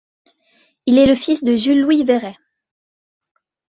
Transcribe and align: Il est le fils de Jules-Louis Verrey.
Il 0.87 0.97
est 0.97 1.05
le 1.05 1.13
fils 1.13 1.43
de 1.43 1.55
Jules-Louis 1.55 2.05
Verrey. 2.05 2.35